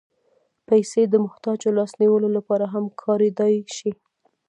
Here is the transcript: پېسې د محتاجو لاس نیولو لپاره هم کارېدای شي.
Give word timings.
پېسې 0.67 1.01
د 1.09 1.15
محتاجو 1.25 1.69
لاس 1.77 1.91
نیولو 2.01 2.29
لپاره 2.37 2.65
هم 2.73 2.85
کارېدای 3.03 3.55
شي. 3.75 3.91